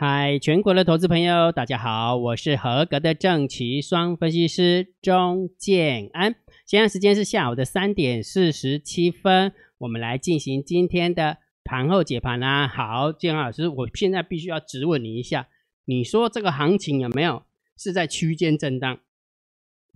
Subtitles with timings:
[0.00, 6.36] 嗨，全国的投资朋友，大家好，我是合格的正奇双分析师钟建安。
[6.64, 12.68] 现在时间是下午的三点四十七分，我们来进行今天的盘后解盘啦。
[12.68, 15.48] 好，建安老师，我现在必须要质问你一下，
[15.86, 17.42] 你说这个行情有没有
[17.76, 19.00] 是在区间震荡？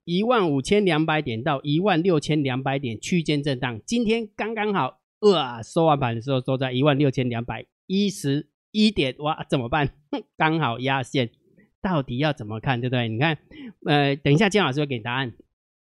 [0.05, 8.49] 一万五千两百点到一万六千两百点区间震荡，今天刚刚好，哇，收完盘的时候收在一万六千两百一十。
[8.73, 9.91] 一点哇，怎么办？
[10.37, 11.31] 刚好压线，
[11.81, 13.09] 到底要怎么看，对不对？
[13.09, 13.39] 你看，
[13.87, 15.33] 呃，等一下姜老师会给你答案，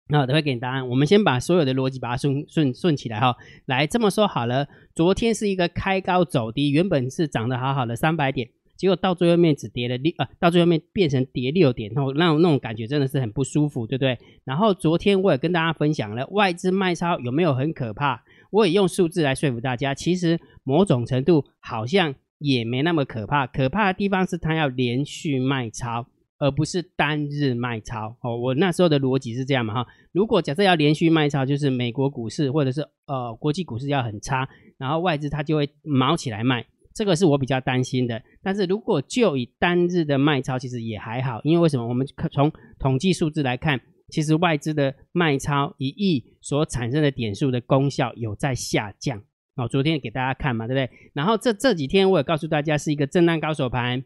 [0.09, 0.89] 那，等会给你答案。
[0.89, 3.37] 我们先把所有的逻辑把它顺顺顺起来哈。
[3.67, 14.19] 来，这么说好了，昨天是一个开高走低，原本是涨得好好的三百点，结果到最后面只跌了六呃，到最后面变成跌六点，然后那种那种感觉真的是很不舒服，对不对？
[14.45, 18.23] 然后昨天我也跟大家分享了外资卖超有没有很可怕？
[18.51, 22.15] 我也用数字来说服大家，其实某种程度好像。
[22.43, 26.07] 也没那么可怕，可怕的地方是它要连续卖超，
[26.39, 28.17] 而不是单日卖超。
[28.21, 29.87] 哦，我那时候的逻辑是这样嘛哈。
[30.13, 38.23] 如果假设要连续卖超，就是美国股市或者是呃国际股市要很差，然后外资它就会毛起来卖，这个是我比较担心的。
[38.43, 41.87] 但是如果就以单日的卖超，其实也还好，因为为什么？
[41.87, 49.23] 我们从统计数字来看，其实外资的卖超一亿所产生的点数的功效有在下降。
[49.55, 51.11] 哦，昨天给大家看嘛，对不对？
[51.13, 54.03] 然后这这几天我也告诉大家是一个震荡高手盘，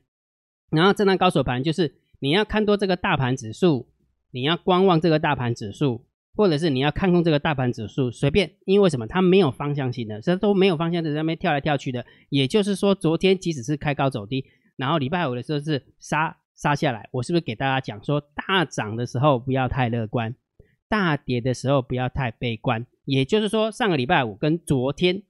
[0.70, 3.89] 然后震荡高手盘就是你要看多这个大盘指数，
[4.33, 9.06] 你要观望这个大盘指数，或者是你要看空这个大盘指数，随便，因为什么？
[9.06, 12.05] 它没有方向性的，这都没有方向的，在那边跳来跳去的。
[12.28, 20.34] 也就是说，昨天即使是开高走低，然后礼拜五的时候是杀杀下来，我是不是给大家讲说，大涨的时候不要太乐观，
[20.89, 22.84] 大跌的时候不要太悲观？
[23.05, 25.22] 也就是说，上个礼拜五跟昨天。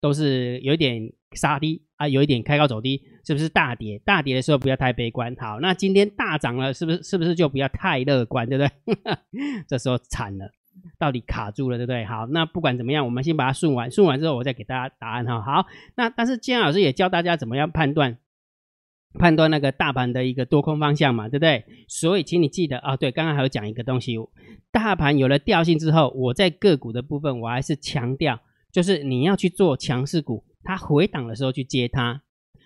[0.00, 3.98] 都是有一点杀低啊，有一点开高走低，是不是大跌？
[3.98, 5.36] 大跌的时候不要太悲观。
[5.38, 7.02] 好，那今天大涨了，是不是？
[7.02, 9.16] 是不是就不要太乐观，对不对？
[9.68, 10.50] 这时候惨了，
[10.98, 12.04] 到底卡住了，对不对？
[12.04, 15.42] 好，那不管怎么样，我们先把它顺完，顺完之后我再给大家答案哈。
[15.42, 15.66] 好，
[15.96, 18.16] 那但是金老师也教大家怎么样判断，
[19.18, 21.64] 判断那个大盘的一个多空方向嘛，对不对？
[21.86, 24.16] 所以请你记得啊，对，刚刚还有讲一个东西，
[24.72, 28.40] 大盘有了调性之后，我在个股的部分我还是强调。
[28.72, 32.22] 就是你要去做强势股，它回档的时候去接它，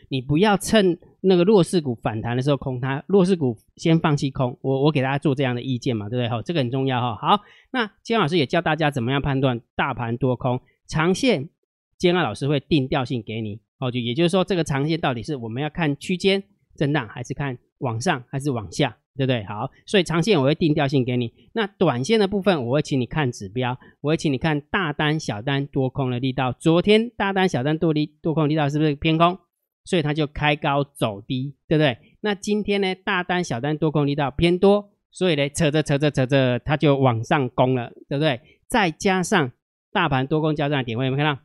[0.09, 4.59] 你不要趁那个弱势股反弹的时候空它，弱势股先放弃空。
[4.61, 6.29] 我我给大家做这样的意见嘛，对不对？
[6.29, 7.17] 好，这个很重要哈。
[7.17, 11.49] 好，那金老师也教大家怎么样判断大盘多空长线，
[11.97, 13.61] 金老师会定调性给你。
[13.79, 16.43] 哦，就也就是说，这个长线到底是我们要看区间
[16.77, 18.97] 震荡，还是看往上，还是往下？
[19.17, 19.45] 对不对？
[19.45, 26.53] 好，所以长线我会定调性给你，那短线的部分我会请你看指标，我会请你看大单、小单、多空的力道。
[26.53, 29.39] 昨天大单、小单多力多空力道是不是偏空？
[29.85, 31.97] 所以它就开高走低，对不对？
[32.23, 38.41] 那今天呢，大单、小单、多空力道偏多，所以呢，扯着扯着扯着，它就往上攻了，对不对？
[38.67, 39.53] 再加上
[39.93, 41.41] 大盘多空交战点位，有没有看到？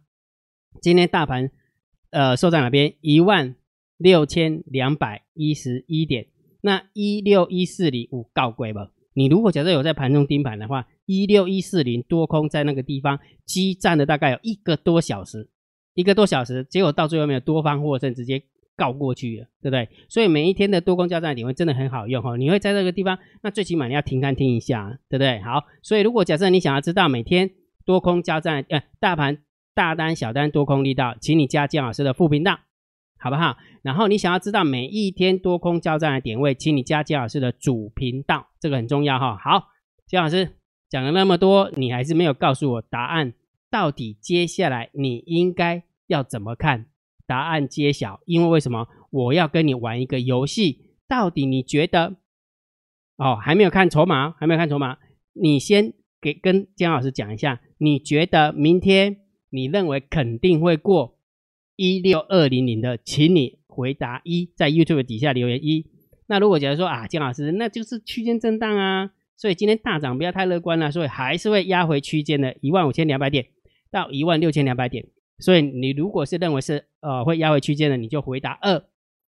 [0.81, 1.51] 今天大盘
[2.09, 2.95] 呃收在哪边？
[3.01, 3.53] 一万
[3.99, 6.25] 六千两百一十一点。
[6.61, 8.89] 那一六一四零五告贵吧？
[9.13, 15.49] 你如果假设有在盘中盯盘的话，一六一四零多空在那个地方激战了大概有一个多小时，
[15.93, 18.41] 一个多小时，结果到最后没有多方获胜，直接
[18.75, 19.88] 告过去了，对不对？
[20.07, 25.39] 所以每一天的多空交战点位真的很好用哈，你会在这个地方，那最起码你要停看听一下，对不对？
[25.41, 27.49] 好，所以如果假设你想要知道每天
[27.85, 29.39] 多空交战，呃，大盘
[29.73, 32.59] 大单小单多空力道，请你加姜老师的副频道。
[33.19, 33.57] 好不好？
[33.81, 39.38] 然后你想要知道每一天多空交战的点位，请你加姜老师的主频道，这个很重要哈。
[39.38, 39.68] 好，
[40.07, 40.57] 姜老师
[40.90, 43.34] 讲了那么多，你还是没有告诉我答案，
[43.69, 46.88] 到底接下来你应该要怎么看？
[47.28, 48.88] 答案揭晓，因为为什么？
[49.12, 52.16] 我要跟你玩一个游戏，到底你觉得？
[53.18, 54.98] 哦，还没有看筹码，还没有看筹码，
[55.33, 59.18] 你先给跟姜老师讲一下，你觉得明天
[59.50, 61.19] 你认为肯定会过？
[61.79, 65.85] 一六二零零的，请你回答一，在 YouTube 底下留言一。
[66.27, 73.45] 那如果假如说啊，姜老师，那就是区间震荡啊，所以今天大涨不要太乐观了，所以还是会压回区间的一万五千两百点
[73.89, 75.05] 到一万六千两百点。
[75.37, 78.83] 所以你如果是认为是呃会压回区间的，你就回答二。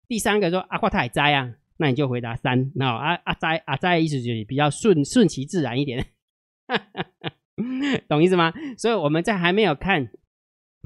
[0.10, 2.74] 第三个说阿华太灾啊，那你就回答三。
[2.76, 6.08] 那阿阿灾阿灾意思就是比较顺顺其自然一点，
[8.10, 8.52] 懂意思吗？
[8.78, 10.10] 所以我们在还没有看。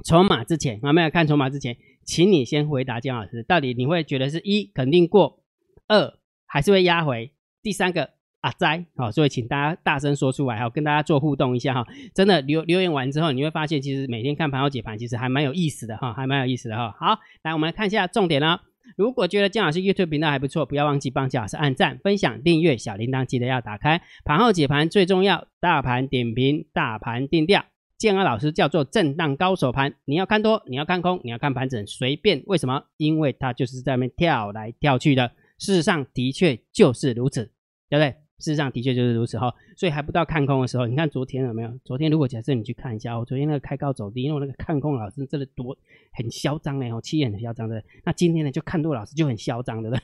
[0.04, 5.42] 筹码之前，我们要看筹码之前，请你先回答姜老师，到底你会觉得是一肯定过，
[5.88, 6.14] 二
[6.46, 8.10] 还是会压回，第三个
[8.40, 11.84] 啊灾好，所以请大家大声说出来哈，跟大家做互动一下哈。
[12.14, 16.94] 真的留留言完之后，你会发现其实每天看盘后解盘其实还蛮有意思的哈，还蛮有意思的哈。
[16.98, 18.62] 好，来我们来看一下重点了。
[18.96, 24.00] 如果觉得姜老师 YouTube 频道还不错，不要忘记帮姜老师按赞、分享、订阅，小铃铛记得要打开。
[24.24, 27.64] 盘后解盘最重要，大盘点评、大盘定调。
[27.98, 32.40] 建安老师叫做震荡高手盘，你要看多，你要看空，你要看盘整，随便。
[32.46, 32.84] 为什么？
[32.96, 35.32] 因为它就是在那边跳来跳去的。
[35.58, 37.44] 事实上，的确就是如此，
[37.90, 38.14] 对不对？
[38.38, 40.86] 事实上的确就是如此哈，所以还不到看空的时候。
[40.86, 41.78] 你看昨天有没有？
[41.84, 45.76] 昨天如果假设你去看一下，我昨天那个开高走低，因为那个看空老师真的多
[46.12, 47.82] 很嚣张嘞，哦，气焰很嚣张的。
[48.04, 49.98] 那今天呢，就看多老师就很嚣张的了。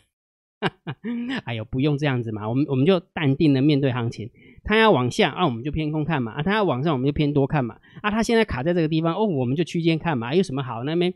[1.44, 4.30] 哎呦，不用这样子嘛，我们我们就淡定的面对行情。
[4.64, 7.76] 它要往下啊，我们就偏空看嘛；啊，它要往上，我们就偏多看嘛。
[8.02, 10.34] 啊，它现在卡在这个地方哦，我们就区间看嘛。
[10.34, 11.12] 有什么好那边？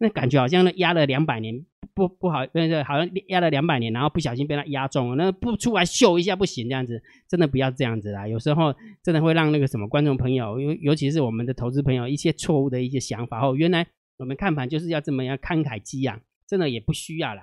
[0.00, 1.64] 那感觉好像那压了两百年。
[1.94, 8.26] 不不好，那个好像压了两百年，然后不小心被他压中了，那不出来秀一下不行，这样子真的不要这样子啦。
[8.28, 8.72] 有时候
[9.02, 13.56] 真的会让那个什么观众朋友，尤尤其是我们的投资朋友一些错误的一些想法哦。
[13.56, 13.84] 原来
[14.18, 17.42] 我们看盘就是要这么样慷慨激昂，真的也不需要啦，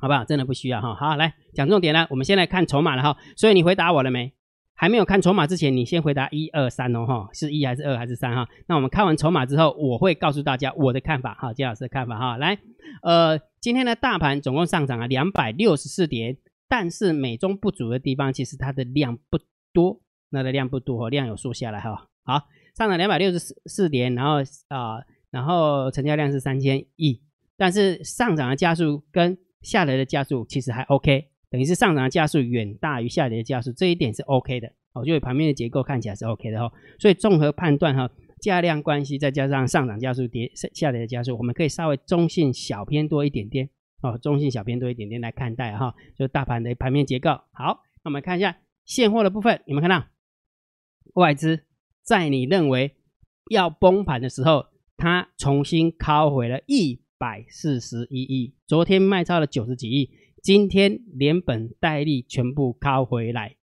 [0.00, 0.24] 好不好？
[0.24, 0.94] 真的不需要哈。
[0.94, 3.16] 好，来讲重点了，我们先来看筹码了哈。
[3.36, 4.32] 所以你回答我了没？
[4.74, 8.48] 还没有看筹码之前，你先回答一二三哦哈，是一还是二还是三哈？
[8.66, 12.38] 那我们看完筹码之后，我会告诉大家我的看法哈，金老师的看法哈。
[12.38, 12.58] 来，
[13.02, 19.38] 呃，今天的大盘总共上涨了两百六十四点，但是美中不足的地方，其实它的量不
[19.74, 20.00] 多，
[20.30, 22.06] 那的量不多，量有缩下来哈。
[22.24, 24.36] 好，上涨两百六十四四点，然后
[24.68, 27.20] 啊，然后成交量是三千亿，
[27.58, 31.28] 但是上涨的加速跟下来的加速其实还 OK。
[31.50, 36.72] 等于是上涨的加速远大于下跌的加速，这一点是 OK 的哦，就盘面的结构看起来是 OK 的哈。
[36.98, 38.08] 所以综合判断哈，
[38.40, 43.68] 价量关系再加上上涨加速跌下跌的加速，我们可以稍微中性小偏多一点点
[44.00, 47.30] 哦，中性小偏多一点点来看待哈，就大盘的盘面结构。
[47.52, 50.06] 好，那我们看一下现货的部分，有没有看到
[51.14, 51.64] 外资
[52.04, 52.94] 在你认为
[53.50, 54.66] 要崩盘的时候，
[54.96, 60.08] 它重新靠回了一百四十一亿，昨天卖超了九十几亿。
[60.42, 63.56] 今天连本带利全部靠回来，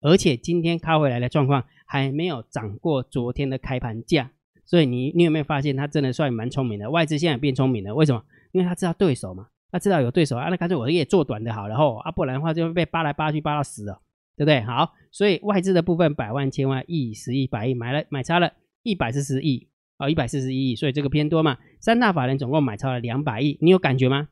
[0.00, 4.32] 而且今天靠回来的状况还没有涨过昨天的开盘价，
[4.66, 6.90] 所以你你有没有发现它真的算蛮聪明的？
[6.90, 8.24] 外资现在变聪明了，为什么？
[8.50, 14.02] 因为他知道对手嘛，他知道有对手啊，那干脆我也做短的好，然后啊不然的话就会被扒来扒去扒到死了，
[14.36, 14.60] 对不对？
[14.62, 18.52] 好，所以外资的部分百万千万亿十亿百亿买了买差了
[18.82, 19.68] 一百四十亿
[20.00, 21.58] 哦，一百四十一亿，所以这个偏多嘛。
[21.78, 24.28] 三大法人总共买超了两百亿，你有感觉吗？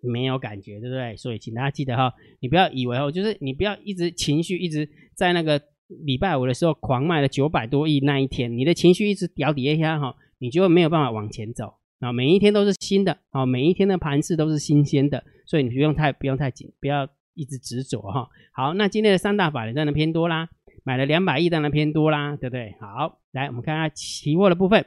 [0.00, 1.16] 没有感觉，对不对？
[1.16, 12.12] 所以请大家记得哈，你不要以为哦，就是你不要一直情绪一直在那个礼拜五的时候狂卖了九百多亿那一天，你的情绪一直掉底下哈，你就没有办法往前走啊。
[12.12, 18.28] 每一天都是新的啊，每一天的盘势都是新鲜的，所以你不用太不用太紧，不要一直执着哈。
[18.52, 20.48] 好，那今天的三大法人真的偏多啦，
[20.88, 22.74] 买了两百亿当然偏多啦，对不对？
[22.80, 24.86] 好，来我们看下期货的部分。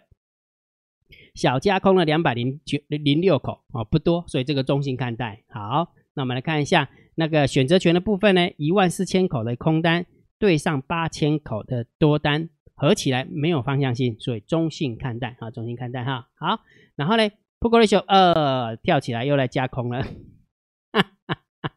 [1.35, 5.43] 小加空了两百零九零六口哦，不多，所以这个中性看待。
[5.49, 10.07] 好，那我们来看一下那个选择权的部分呢，一万四千口的空单
[10.39, 16.29] 对上八千口的多单，合起来没有方向性，所以中性看待啊，中性看待哈。
[16.33, 16.61] 好，
[16.95, 20.01] 然后呢，Put Ratio 二跳起来又来加空了，
[20.91, 21.71] 哈哈哈，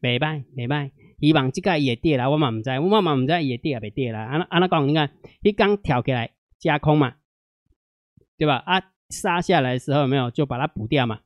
[0.00, 4.18] 没败没败，希望这个也跌了，我嘛唔知，我嘛唔知也跌啊，没跌了。
[4.18, 5.10] 安安那讲，你看
[5.42, 7.14] 一刚跳起来加空嘛。
[8.36, 8.62] 对吧？
[8.64, 11.18] 啊，杀下来的时候有没有就把它补掉嘛？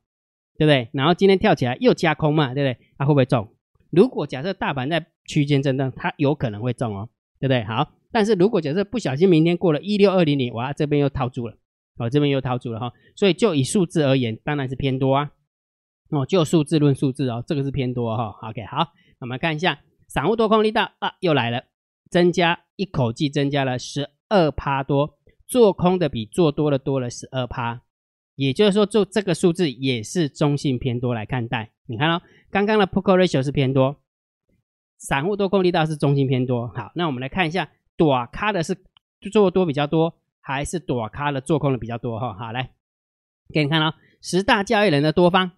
[0.57, 0.89] 对不对？
[0.93, 2.55] 然后今天跳起来又加空嘛？
[2.55, 2.87] 对不对？
[2.97, 3.53] 它会不会中？
[3.91, 7.09] 如果假设大盘在区间震荡，它有可能会中哦，
[7.39, 7.63] 对不对？
[7.65, 11.55] 好，但是如果假设不小心明天过了一六二零零，哇，这边又套住了，
[11.99, 12.91] 哦，这边又套住了哈。
[13.15, 15.31] 所以就以数字而言，当然是偏多啊。
[16.09, 18.35] 哦，就数字论数字哦，这个是偏多哈。
[18.49, 18.87] OK，好，
[19.23, 21.63] 我们看一下散户多空力道啊，又来了，
[22.11, 25.17] 增加一口气增加了十二趴多。
[25.47, 27.83] 做空的比做多的多了十二趴，
[28.35, 31.71] 也就是说，做这个数字也是中性偏多来看待。
[31.85, 34.01] 你看哦，刚刚的 p o k ratio 是偏多，
[34.97, 36.67] 散户多空力道是中性偏多。
[36.67, 38.75] 好，那我们来看一下，短咖的是
[39.31, 42.19] 做多比较多，还是短咖的做空的比较多？
[42.19, 42.71] 哈，好，来
[43.53, 45.51] 给你看哦，十大交易人的多方，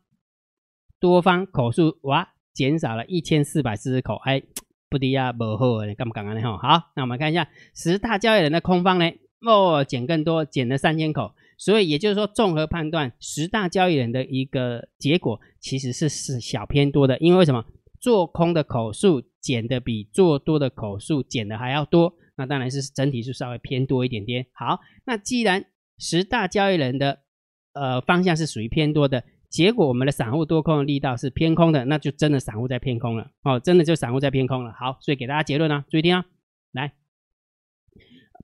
[1.00, 4.42] 多方口数哇，减少了一千四百四十口，哎，
[4.90, 6.42] 不低呀，不好，你干不干啊？
[6.42, 9.12] 哈，好，那我们看一下十大交易人的空方呢？
[9.46, 17.20] 哦，减更多，减了三千口，所以也就是说，综合判断十大交易人的一个结果，其实是是小偏多的。
[17.20, 17.64] 因为为什么？
[17.98, 24.46] 做空的口数减的比做多的口数减的还要多，那当然是整体是稍微偏多一点点。
[24.52, 25.66] 好，那既然
[25.98, 27.22] 十大交易人的
[27.74, 29.24] 呃方向是属于偏多的，
[29.56, 34.74] 结果我们的散户多空的力道是偏空的，那就真的散户在偏空了哦，真的就散户在偏空了。
[34.78, 36.26] 好，所以给大家结论啊，注意听啊，
[36.74, 36.92] 来。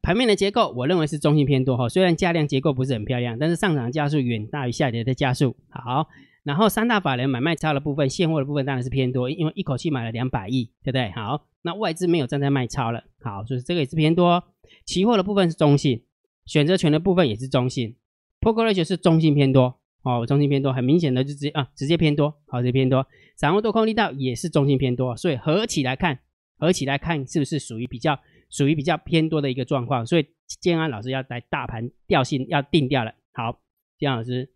[0.02, 1.90] 盘面的结构，我认为是中性偏多哈。
[1.90, 5.58] 虽然价量结构不是很漂亮，但是上涨加速远大于下跌的加速。
[5.70, 6.08] 好，
[6.44, 11.12] 然后三大法人买卖超的部分，现货的部分当然是偏多，因为一口气买了两百亿，对不对？
[11.12, 14.42] 好，那外资没有站在卖超了，好，所以这个也是偏多。
[14.86, 16.06] 期货的部分是中性，
[16.46, 17.98] 选择权的部分也是中性
[18.40, 23.06] ，Poker ratio 是中性偏多，哦，中性偏多，很明显的就直接啊，直接偏多，好，直接偏多。
[23.36, 26.20] 散户多空力道也是中性偏多，所以合起来看，
[26.58, 30.06] 合起来看是不是属于比较属于比较偏多的一个状况？
[30.06, 30.28] 所以
[30.60, 33.60] 建安老师要来大盘调性要定掉了，好，
[33.98, 34.52] 建安老师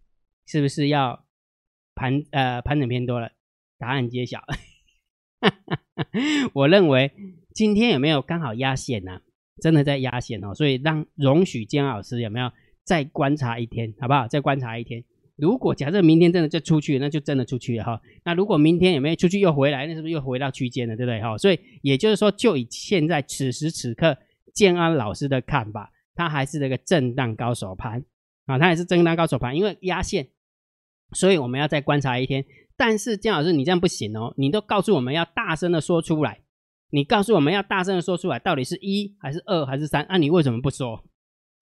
[0.45, 1.23] 是不是要？
[1.97, 3.31] 盘呃盘整偏多了，
[3.77, 4.43] 答案揭晓。
[6.51, 7.09] 我认为
[7.53, 9.21] 今天有没有刚好压线呢？
[9.61, 12.51] 真的在压线哦，所以让容许建安老师有没有
[12.83, 14.27] 再观察一天，好不好？
[14.27, 15.05] 再观察一天。
[15.35, 18.01] 如果假设明天真的就出去，那就真的出去了哈。
[18.23, 20.95] 那如果明天有没有出去又回来，那是不是又回到区间了？
[20.95, 21.37] 对不对哈？
[21.37, 24.17] 所以也就是说，就以现在此时此刻
[24.53, 28.05] 建安老师的看法，他还是这个震荡高手盘
[28.45, 30.29] 啊，他也是震荡高手盘，因为压线。
[31.11, 32.45] 所以我们要再观察一天，
[32.77, 36.39] 但是姜老师你这样不行哦，你都告诉我们要大声的说出来，
[36.91, 40.05] 你告诉我们要大声的说出来，到底是一还是二还是三？
[40.09, 41.03] 那你为什么不说？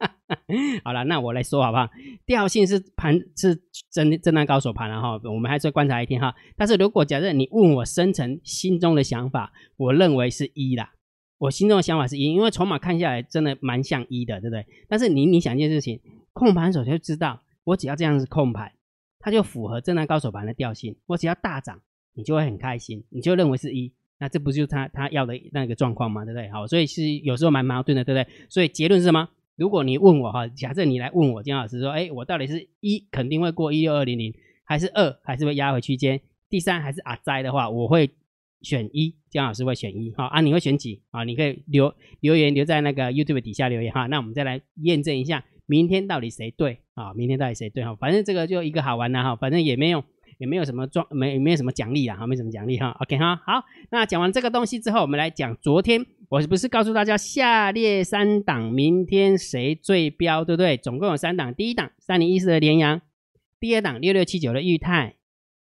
[0.84, 1.90] 好了，那我来说好不好？
[2.26, 6.34] 调性是盘是真震荡高手盘了哈，我们还是观察一天哈。
[6.58, 10.94] 但是如果假设你问我深层心中的想法，我认为是一啦，
[11.38, 14.66] 我心中的想法是一，因为筹码看下来真的蛮像一的，对不对？
[14.88, 16.00] 但是你你想一件事情，
[16.34, 18.72] 控盘手就知道，我只要这样子控盘。
[19.26, 21.80] 它就符合震荡高手盘的调性，我只要大涨，
[22.14, 26.26] 你就会很开心，你就认为是一，那这不就是他他要的那个状况吗？
[26.26, 26.50] 对不对？
[26.50, 28.48] 好，所以是有时候蛮矛盾的，对不对？
[28.50, 29.30] 所以结论是什么？
[29.56, 34.34] 如果你问我哈，假设你来问我姜老师说，哎，我到底是一肯定会过一六二零零，
[34.64, 36.20] 还是二还是会压回区间，
[36.50, 38.10] 第三还是阿灾的话，我会
[38.62, 41.24] 选一，姜老师会选一，好啊，你会选几啊？
[41.24, 45.46] 你可以留留言留在那个 YouTube 底下留言哈，那我们再来验证一下。
[45.66, 47.14] 明天到底谁对啊？
[47.14, 47.96] 明天到底谁对哈？
[47.96, 50.04] 反正这个就一个好玩的哈，反正也没用
[50.44, 52.90] 也没有什么装没没有什么奖励啊哈，没什么奖励哈。
[53.00, 60.76] OK 哈，好，那讲完这个东西之后，我们来讲昨天我不是告诉大家下列三档明天谁最标，对不对？
[60.76, 63.02] 总共有三档，第一档三零一四的联阳，
[63.58, 65.16] 第二档六六七九的裕泰，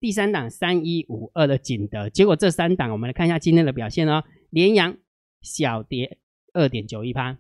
[0.02, 2.10] 第三档三一五二的景德。
[2.10, 4.98] 结果这三档我们来看一下今天的表现哦，联阳
[5.42, 6.18] 小跌
[6.52, 7.38] 二点九一趴。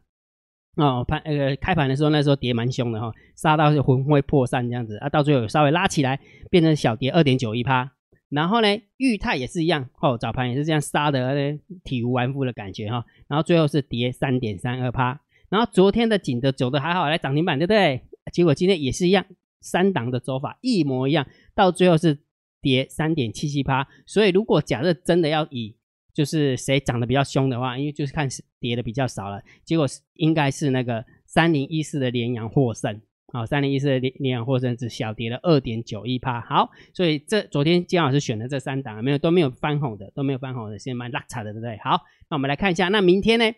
[0.75, 7.91] 哦，盘呃开盘的时候，那时候跌蛮凶的哈，杀到是魂飞魄散这样子啊，到最后稍微拉起来，变成小跌二点九一趴。
[8.29, 8.67] 然后呢，
[8.97, 13.05] 裕泰也是一样，哦早盘也是这样杀的，体无完肤的感觉哈。
[13.27, 15.21] 然后最后是跌三点三二趴。
[15.47, 18.01] 然后昨天的景德走的还好，来涨停板对不对？
[18.33, 19.23] 结果今天也是一样，
[19.61, 22.17] 三档的走法一模一样，到最后是
[22.61, 23.87] 跌三点七七趴。
[24.05, 25.75] 所以如果假设真的要以
[26.15, 28.27] 就是谁涨得比较凶的话，因为就是看
[28.59, 33.01] 跌的比较少了，结果是应该是那个三零一四的联阳获胜，
[33.33, 41.77] 好，三零一四的联阳获胜只小跌了二点九一趴，好，所以这昨天金老师选的这三档没有都没有翻红的，都没有翻红的，现在蛮拉差的，对不对？
[41.83, 43.51] 好，那我们来看一下，那明天呢？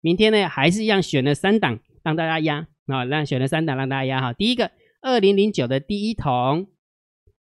[0.00, 4.70] 明天呢还是一样选了三档让大家压，啊，让选了三档让大家压哈，第一个
[5.02, 6.68] 二零零九的第一桶，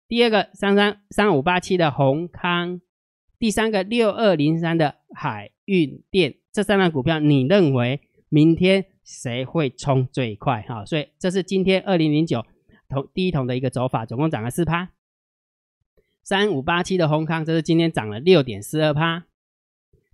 [0.09, 2.81] 第二个三三三五八七的宏康。
[3.43, 10.63] 第三个六二零三的海运电，这三档股票，你认为明天谁会冲最快？
[10.63, 12.47] 哈，所以这是今天二零零九
[12.89, 14.93] 同第一桶的一个走法，总共涨了四趴。
[16.23, 19.25] 三五八七的宏康，这是今天涨了六点四二趴。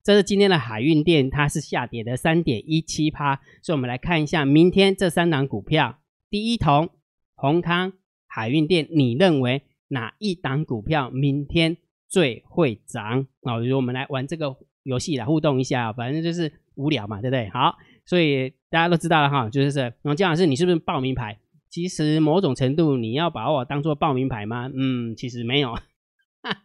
[0.03, 3.43] 这是今天的海运电，它是下跌的三点一七趴。
[3.61, 5.99] 所以，我们来看一下明天这三档股票，
[6.31, 6.89] 第一桶、
[7.35, 7.93] 宏康、
[8.27, 11.77] 海运电，你认为哪一档股票明天？
[12.09, 13.59] 最会涨啊！
[13.61, 17.49] 比如我们来玩这个游戏来互动一下，反正就是无聊嘛，对不对？
[17.51, 21.39] 好，所以大家都知道了哈，就是，那姜老师，你是不是报名牌？
[21.69, 24.71] 其实某种程度你要把我当做报名牌吗？
[24.75, 25.79] 嗯，其实没有，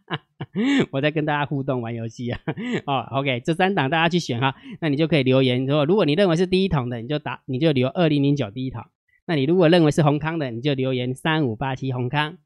[0.92, 2.40] 我在跟大家互动玩游戏啊。
[2.86, 8.82] 哦，OK，这三档大家去选哈，那你就可以留言说，如果你认为是第一桶的，你就打，你就留二零零九第一桶；
[9.26, 12.38] 那你如果认为是宏康的，你就留言三五八七宏康。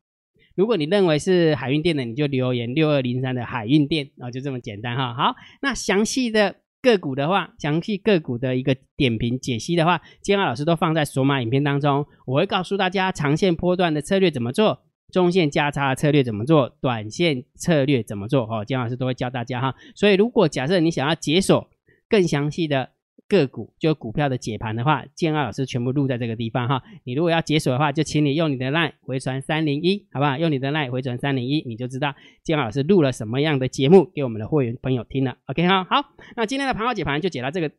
[0.59, 5.15] 如果你认为是海运店的，你就留言六二零三的海运店啊，就这么简单哈。
[5.15, 19.77] 好，那详细的个股的话，详细个股的一个点评解析的话，金浩老师都放在索马影片当中，我会告诉大家长线波段的策略怎么做，中线价差的策略怎么做，短线策略怎么做哦，金老师都会教大家哈。
[19.95, 21.71] 所以如果假设你想要解锁
[22.09, 22.91] 更详细的。
[23.29, 26.83] 个股就股票的解盘的话，建二老师全部录在这个地方哈。
[27.05, 30.39] 你如果要解锁的话，就请你用你的 line 回传三零一，好不好？
[30.39, 35.37] 用你的 line 回传三零一，你就知道建二老师录了什么样的节目给我们的会员朋友听了。
[35.47, 37.71] OK 哈，好，那今天的盘后解盘就解到这个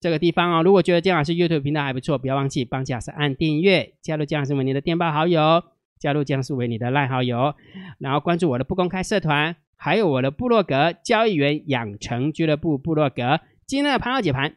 [0.00, 0.62] 这个地方哦。
[0.62, 5.64] 如果觉得建老师 YouTube 频道还不错，不要忘记帮建老师按订阅，加入建老师为你的电报好友。
[5.96, 7.54] 加入建老师为你的赖好友，
[7.98, 13.40] 然后关注我的不公开社团，还有我的部落格交易员养成俱乐部部落格。
[13.66, 14.56] 今天的盘后解盘